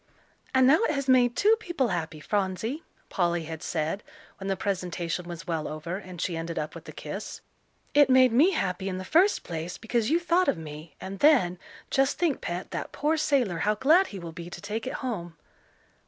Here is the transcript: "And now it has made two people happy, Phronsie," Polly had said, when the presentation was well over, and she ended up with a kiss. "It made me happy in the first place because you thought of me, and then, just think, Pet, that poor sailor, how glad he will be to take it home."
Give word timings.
"And 0.51 0.65
now 0.65 0.81
it 0.85 0.89
has 0.95 1.07
made 1.07 1.35
two 1.35 1.55
people 1.57 1.89
happy, 1.89 2.19
Phronsie," 2.19 2.81
Polly 3.09 3.43
had 3.43 3.61
said, 3.61 4.01
when 4.39 4.47
the 4.47 4.55
presentation 4.55 5.25
was 5.29 5.45
well 5.45 5.67
over, 5.67 5.97
and 5.97 6.19
she 6.19 6.35
ended 6.35 6.57
up 6.57 6.73
with 6.73 6.89
a 6.89 6.91
kiss. 6.91 7.41
"It 7.93 8.09
made 8.09 8.31
me 8.31 8.53
happy 8.53 8.89
in 8.89 8.97
the 8.97 9.05
first 9.05 9.43
place 9.43 9.77
because 9.77 10.09
you 10.09 10.19
thought 10.19 10.47
of 10.47 10.57
me, 10.57 10.95
and 10.99 11.19
then, 11.19 11.59
just 11.91 12.17
think, 12.17 12.41
Pet, 12.41 12.71
that 12.71 12.91
poor 12.91 13.15
sailor, 13.15 13.59
how 13.59 13.75
glad 13.75 14.07
he 14.07 14.17
will 14.17 14.31
be 14.31 14.49
to 14.49 14.59
take 14.59 14.87
it 14.87 14.93
home." 15.05 15.37